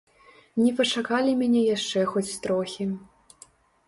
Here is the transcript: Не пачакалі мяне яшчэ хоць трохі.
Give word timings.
Не 0.61 0.69
пачакалі 0.77 1.35
мяне 1.41 1.61
яшчэ 1.75 1.99
хоць 2.13 2.39
трохі. 2.47 2.89